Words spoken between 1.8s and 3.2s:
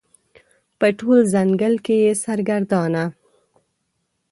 کې یې سرګردانه